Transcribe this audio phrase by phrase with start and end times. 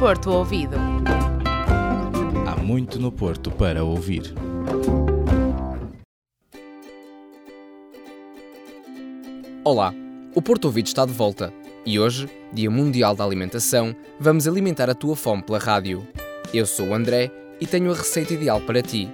[0.00, 0.76] Porto Ouvido.
[2.48, 4.32] Há muito no Porto para ouvir.
[9.62, 9.92] Olá,
[10.34, 11.52] o Porto Ouvido está de volta
[11.84, 16.08] e hoje, Dia Mundial da Alimentação, vamos alimentar a tua fome pela rádio.
[16.54, 17.30] Eu sou o André
[17.60, 19.06] e tenho a receita ideal para ti.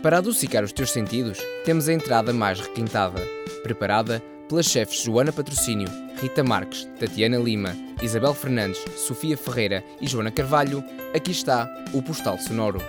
[0.00, 3.20] Para adocicar os teus sentidos, temos a entrada mais requintada,
[3.64, 5.88] preparada pelas chefes Joana Patrocínio,
[6.22, 10.84] Rita Marques, Tatiana Lima, Isabel Fernandes, Sofia Ferreira e Joana Carvalho.
[11.12, 12.80] Aqui está o Postal Sonoro.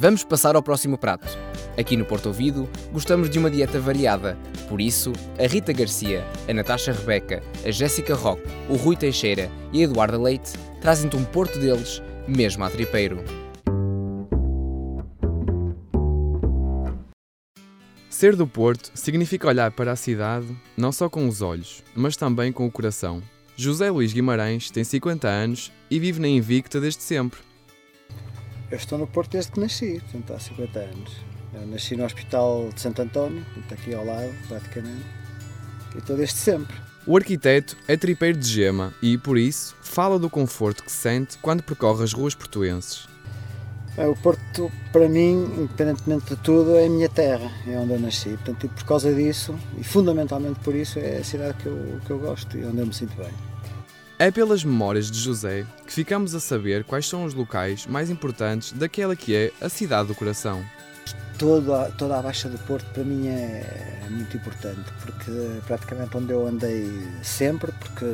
[0.00, 1.28] Vamos passar ao próximo prato.
[1.78, 4.34] Aqui no Porto Ouvido, gostamos de uma dieta variada.
[4.66, 9.82] Por isso, a Rita Garcia, a Natasha Rebeca, a Jéssica Roque, o Rui Teixeira e
[9.82, 13.22] a Eduarda Leite trazem-te um Porto deles, mesmo a tripeiro.
[18.08, 20.46] Ser do Porto significa olhar para a cidade
[20.78, 23.22] não só com os olhos, mas também com o coração.
[23.54, 27.49] José Luís Guimarães tem 50 anos e vive na Invicta desde sempre.
[28.70, 31.16] Eu estou no Porto desde que nasci, portanto há 50 anos.
[31.52, 35.04] Eu nasci no Hospital de Santo António, portanto aqui ao lado, praticamente.
[35.94, 36.76] E estou desde sempre.
[37.04, 41.62] O arquiteto é tripeiro de gema e, por isso, fala do conforto que sente quando
[41.62, 43.08] percorre as ruas portuenses.
[43.98, 48.30] O Porto, para mim, independentemente de tudo, é a minha terra, é onde eu nasci.
[48.30, 52.18] Portanto, por causa disso, e fundamentalmente por isso, é a cidade que eu, que eu
[52.18, 53.49] gosto e onde eu me sinto bem.
[54.20, 58.70] É pelas memórias de José que ficamos a saber quais são os locais mais importantes
[58.70, 60.62] daquela que é a cidade do coração.
[61.38, 65.30] Toda, toda a Baixa do Porto para mim é muito importante, porque
[65.66, 66.86] praticamente onde eu andei
[67.22, 68.04] sempre, porque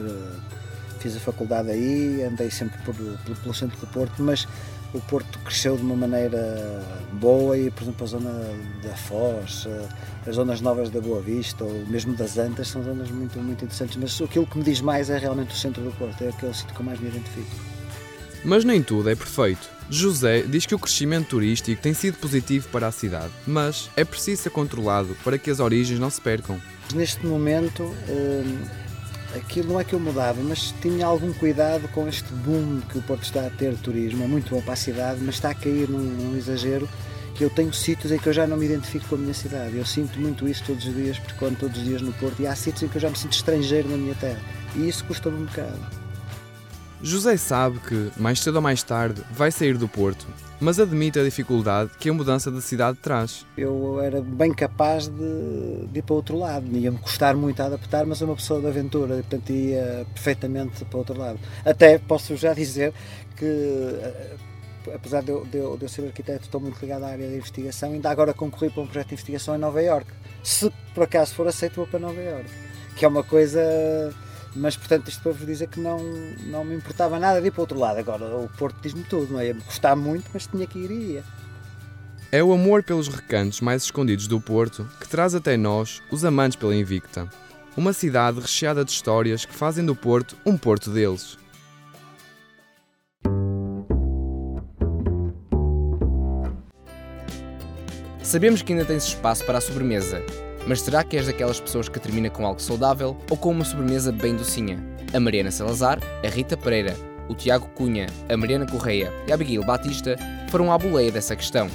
[1.01, 4.47] fiz a faculdade aí, andei sempre por, pelo, pelo centro do Porto, mas
[4.95, 6.83] o Porto cresceu de uma maneira
[7.13, 8.31] boa e, por exemplo, a zona
[8.83, 9.67] da Foz,
[10.27, 13.97] as zonas novas da Boa Vista ou mesmo das Antas são zonas muito, muito interessantes,
[13.97, 16.75] mas aquilo que me diz mais é realmente o centro do Porto, é aquele sítio
[16.75, 17.51] que eu mais me identifico.
[18.45, 19.69] Mas nem tudo é perfeito.
[19.91, 24.43] José diz que o crescimento turístico tem sido positivo para a cidade, mas é preciso
[24.43, 26.61] ser controlado para que as origens não se percam.
[26.95, 28.59] Neste momento, hum,
[29.37, 33.03] aquilo não é que eu mudava, mas tinha algum cuidado com este boom que o
[33.03, 34.25] Porto está a ter de turismo.
[34.25, 36.89] É muito bom para a cidade, mas está a cair num, num exagero
[37.35, 39.77] que eu tenho sítios em que eu já não me identifico com a minha cidade.
[39.77, 42.47] Eu sinto muito isso todos os dias, porque quando todos os dias no Porto, e
[42.47, 44.41] há sítios em que eu já me sinto estrangeiro na minha terra.
[44.75, 46.06] E isso custa-me um bocado.
[47.03, 50.27] José sabe que, mais cedo ou mais tarde, vai sair do Porto,
[50.59, 53.45] mas admite a dificuldade que a mudança de cidade traz.
[53.57, 58.07] Eu era bem capaz de, de ir para outro lado, ia-me custar muito a adaptar,
[58.07, 61.39] mas é uma pessoa de aventura, portanto ia perfeitamente para outro lado.
[61.65, 62.95] Até posso já dizer
[63.37, 64.37] que, eh,
[64.95, 67.37] apesar de eu, de eu, de eu ser arquiteto, estou muito ligado à área de
[67.37, 70.13] investigação, ainda agora concorri para um projeto de investigação em Nova Iorque.
[70.43, 72.51] Se por acaso for aceito, vou para Nova Iorque,
[72.97, 73.61] que é uma coisa
[74.57, 75.99] mas portanto isto para vos dizer que não,
[76.47, 77.99] não me importava nada de ir para o outro lado.
[77.99, 79.49] Agora o Porto diz-me tudo, não é?
[79.49, 81.25] Ia-me custar muito, mas tinha que ir e ia.
[82.33, 86.57] É o amor pelos recantos mais escondidos do Porto que traz até nós os amantes
[86.57, 87.31] pela Invicta.
[87.77, 91.39] Uma cidade recheada de histórias que fazem do Porto um Porto deles.
[98.23, 100.21] Sabemos que ainda tens espaço para a sobremesa,
[100.67, 104.11] mas será que és daquelas pessoas que termina com algo saudável ou com uma sobremesa
[104.11, 104.83] bem docinha?
[105.15, 106.97] A Mariana Salazar, a Rita Pereira,
[107.29, 110.17] o Tiago Cunha, a Mariana Correia e a Abigail Batista
[110.51, 111.69] foram à boleia dessa questão.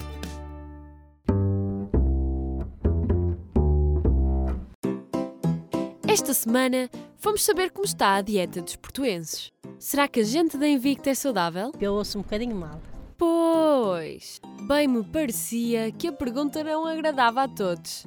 [6.07, 9.51] Esta semana fomos saber como está a dieta dos portuenses.
[9.79, 11.71] Será que a gente da Invicta é saudável?
[11.79, 12.79] Eu ouço um bocadinho mal.
[13.17, 18.05] Pois, bem me parecia que a pergunta não agradava a todos.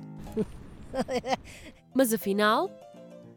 [1.95, 2.71] Mas afinal,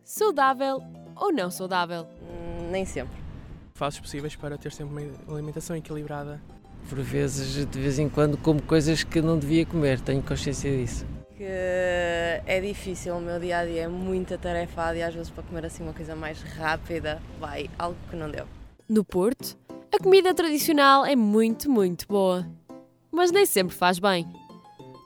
[0.03, 0.81] saudável
[1.15, 2.07] ou não saudável?
[2.21, 3.17] Hum, Nem sempre.
[3.73, 6.41] Faços possíveis para ter sempre uma alimentação equilibrada.
[6.89, 11.05] Por vezes, de vez em quando, como coisas que não devia comer, tenho consciência disso.
[11.35, 15.43] Que é difícil, o meu dia a dia é muito atarefado e às vezes para
[15.43, 18.47] comer assim uma coisa mais rápida, vai algo que não deu.
[18.89, 19.55] No Porto,
[19.93, 22.47] a comida tradicional é muito, muito boa.
[23.11, 24.25] Mas nem sempre faz bem.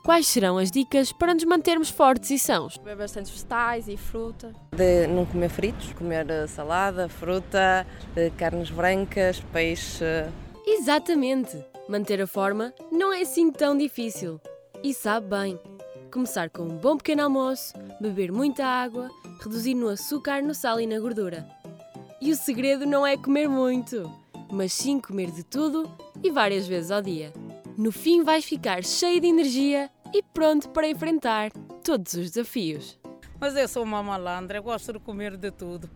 [0.04, 2.76] Quais serão as dicas para nos mantermos fortes e sãos?
[2.76, 4.52] Comer bastantes vegetais e fruta.
[4.74, 10.04] De não comer fritos, comer eh, salada, fruta, eh, carnes brancas, peixe.
[10.66, 11.56] Exatamente!
[11.88, 14.40] Manter a forma não é assim tão difícil.
[14.82, 15.60] E sabe bem.
[16.10, 19.08] Começar com um bom pequeno almoço, beber muita água,
[19.40, 21.46] reduzir no açúcar, no sal e na gordura.
[22.20, 24.10] E o segredo não é comer muito,
[24.50, 25.88] mas sim comer de tudo
[26.24, 27.32] e várias vezes ao dia.
[27.82, 31.50] No fim vais ficar cheio de energia e pronto para enfrentar
[31.82, 32.96] todos os desafios.
[33.40, 35.90] Mas eu sou uma malandra, eu gosto de comer de tudo.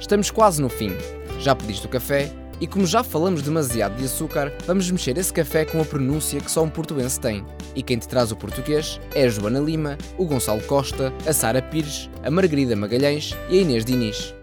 [0.00, 0.90] Estamos quase no fim.
[1.38, 2.28] Já pediste o café?
[2.60, 6.50] E como já falamos demasiado de açúcar, vamos mexer esse café com a pronúncia que
[6.50, 7.46] só um portuense tem.
[7.76, 11.62] E quem te traz o português é a Joana Lima, o Gonçalo Costa, a Sara
[11.62, 14.39] Pires, a Margarida Magalhães e a Inês Diniz.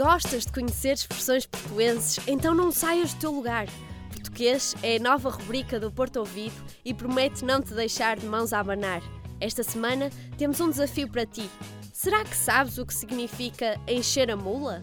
[0.00, 3.66] Gostas de conhecer expressões portuenses, então não saias do teu lugar.
[4.10, 8.54] Português é a nova rubrica do Porto Ouvido e promete não te deixar de mãos
[8.54, 9.02] a abanar.
[9.38, 10.08] Esta semana
[10.38, 11.50] temos um desafio para ti.
[11.92, 14.82] Será que sabes o que significa encher a mula?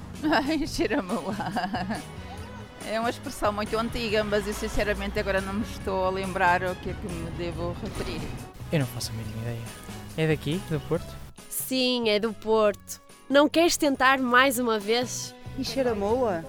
[0.50, 1.36] encher a mula.
[2.88, 6.76] É uma expressão muito antiga, mas eu sinceramente agora não me estou a lembrar o
[6.76, 8.20] que é que me devo referir.
[8.70, 9.62] Eu não faço a mínima ideia.
[10.16, 11.12] É daqui, do Porto?
[11.50, 13.04] Sim, é do Porto.
[13.28, 15.34] Não queres tentar mais uma vez?
[15.58, 16.44] Encher a mula?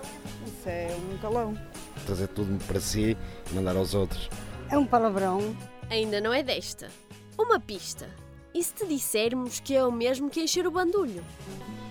[0.46, 1.58] Isso é um calão.
[2.06, 3.18] Trazer tudo para si
[3.50, 4.30] e mandar aos outros.
[4.70, 5.58] É um palavrão.
[5.90, 6.90] Ainda não é desta.
[7.36, 8.08] Uma pista.
[8.54, 11.24] E se te dissermos que é o mesmo que encher o bandulho?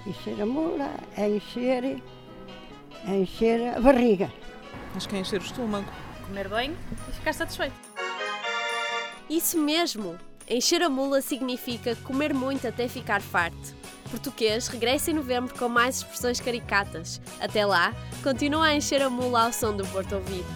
[0.07, 2.01] Encher a mula é encher,
[3.09, 4.33] é encher a barriga.
[4.95, 5.91] Acho que é encher o estômago.
[6.27, 6.77] Comer bem
[7.09, 7.75] e ficar satisfeito.
[9.29, 10.17] Isso mesmo!
[10.49, 13.75] Encher a mula significa comer muito até ficar farto.
[14.17, 17.21] Português regressa em novembro com mais expressões caricatas.
[17.39, 20.47] Até lá, continua a encher a mula ao som do Porto Ouvido.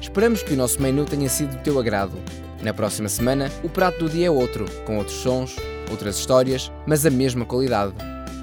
[0.00, 2.16] Esperamos que o nosso menu tenha sido do teu agrado.
[2.62, 5.54] Na próxima semana, o prato do dia é outro, com outros sons,
[5.90, 7.92] outras histórias, mas a mesma qualidade.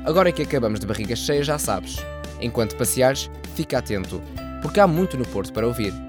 [0.05, 1.97] Agora que acabamos de barriga cheia, já sabes.
[2.39, 4.21] Enquanto passeares, fica atento,
[4.61, 6.08] porque há muito no Porto para ouvir.